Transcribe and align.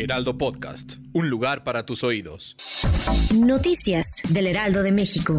Heraldo 0.00 0.38
Podcast, 0.38 0.94
un 1.12 1.28
lugar 1.28 1.62
para 1.62 1.84
tus 1.84 2.04
oídos. 2.04 2.56
Noticias 3.34 4.22
del 4.30 4.46
Heraldo 4.46 4.82
de 4.82 4.92
México. 4.92 5.38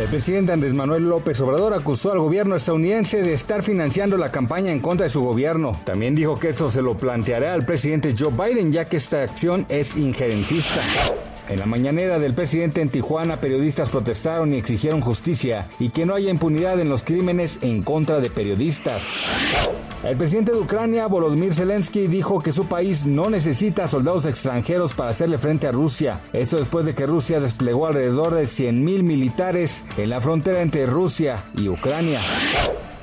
El 0.00 0.08
presidente 0.08 0.52
Andrés 0.52 0.72
Manuel 0.72 1.02
López 1.02 1.38
Obrador 1.42 1.74
acusó 1.74 2.10
al 2.10 2.20
gobierno 2.20 2.56
estadounidense 2.56 3.22
de 3.22 3.34
estar 3.34 3.62
financiando 3.62 4.16
la 4.16 4.32
campaña 4.32 4.72
en 4.72 4.80
contra 4.80 5.04
de 5.04 5.10
su 5.10 5.20
gobierno. 5.22 5.78
También 5.84 6.14
dijo 6.14 6.38
que 6.38 6.48
eso 6.48 6.70
se 6.70 6.80
lo 6.80 6.96
planteará 6.96 7.52
al 7.52 7.66
presidente 7.66 8.14
Joe 8.18 8.32
Biden 8.32 8.72
ya 8.72 8.86
que 8.86 8.96
esta 8.96 9.22
acción 9.22 9.66
es 9.68 9.94
injerencista. 9.94 10.80
En 11.46 11.58
la 11.58 11.66
mañanera 11.66 12.18
del 12.18 12.32
presidente 12.32 12.80
en 12.80 12.88
Tijuana, 12.88 13.42
periodistas 13.42 13.90
protestaron 13.90 14.54
y 14.54 14.56
exigieron 14.56 15.02
justicia 15.02 15.68
y 15.78 15.90
que 15.90 16.06
no 16.06 16.14
haya 16.14 16.30
impunidad 16.30 16.80
en 16.80 16.88
los 16.88 17.04
crímenes 17.04 17.58
en 17.60 17.82
contra 17.82 18.20
de 18.20 18.30
periodistas. 18.30 19.02
El 20.04 20.18
presidente 20.18 20.52
de 20.52 20.58
Ucrania, 20.58 21.06
Volodymyr 21.06 21.54
Zelensky, 21.54 22.08
dijo 22.08 22.38
que 22.38 22.52
su 22.52 22.66
país 22.66 23.06
no 23.06 23.30
necesita 23.30 23.88
soldados 23.88 24.26
extranjeros 24.26 24.92
para 24.92 25.10
hacerle 25.10 25.38
frente 25.38 25.66
a 25.66 25.72
Rusia. 25.72 26.20
Eso 26.34 26.58
después 26.58 26.84
de 26.84 26.94
que 26.94 27.06
Rusia 27.06 27.40
desplegó 27.40 27.86
alrededor 27.86 28.34
de 28.34 28.44
100.000 28.44 29.02
militares 29.02 29.82
en 29.96 30.10
la 30.10 30.20
frontera 30.20 30.60
entre 30.60 30.84
Rusia 30.84 31.42
y 31.56 31.70
Ucrania. 31.70 32.20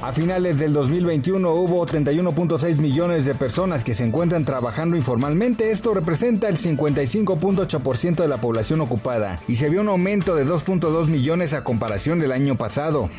A 0.01 0.11
finales 0.11 0.57
del 0.57 0.73
2021 0.73 1.53
hubo 1.53 1.85
31.6 1.85 2.77
millones 2.77 3.25
de 3.25 3.35
personas 3.35 3.83
que 3.83 3.93
se 3.93 4.03
encuentran 4.03 4.45
trabajando 4.45 4.97
informalmente. 4.97 5.69
Esto 5.69 5.93
representa 5.93 6.49
el 6.49 6.57
55.8% 6.57 8.15
de 8.15 8.27
la 8.27 8.41
población 8.41 8.81
ocupada 8.81 9.39
y 9.47 9.57
se 9.57 9.69
vio 9.69 9.81
un 9.81 9.89
aumento 9.89 10.35
de 10.35 10.45
2.2 10.45 11.05
millones 11.05 11.53
a 11.53 11.63
comparación 11.63 12.17
del 12.17 12.31
año 12.31 12.55
pasado. 12.55 13.11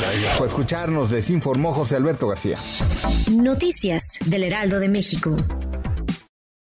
Gracias 0.00 0.40
escucharnos, 0.40 1.10
les 1.10 1.30
informó 1.30 1.72
José 1.72 1.96
Alberto 1.96 2.26
García. 2.28 2.56
Noticias 3.30 4.18
del 4.26 4.44
Heraldo 4.44 4.80
de 4.80 4.88
México. 4.88 5.36